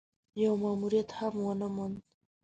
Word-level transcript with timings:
يو 0.41 0.51
ماموريت 0.63 1.09
هم 1.17 1.33
ونه 1.47 1.67
موند. 1.75 1.97